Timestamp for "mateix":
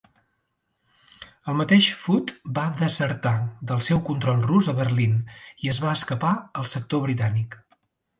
1.57-1.89